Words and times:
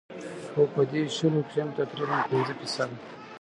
خو 0.51 0.61
پۀ 0.73 0.81
دې 0.91 1.01
شلو 1.15 1.41
کښې 1.47 1.59
هم 1.63 1.69
تقريباً 1.79 2.17
پنځه 2.31 2.53
فيصده 2.59 2.95